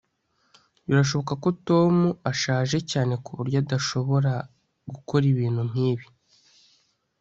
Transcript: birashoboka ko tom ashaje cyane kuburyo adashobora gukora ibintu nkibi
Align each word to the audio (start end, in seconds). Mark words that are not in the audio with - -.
birashoboka 0.87 1.33
ko 1.43 1.49
tom 1.67 1.95
ashaje 2.31 2.77
cyane 2.91 3.13
kuburyo 3.23 3.57
adashobora 3.63 4.33
gukora 4.91 5.23
ibintu 5.33 5.61
nkibi 5.69 6.05